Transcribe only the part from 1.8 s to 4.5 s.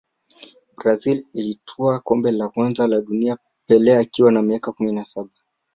kombe la kwanza la dunia pele akiwa na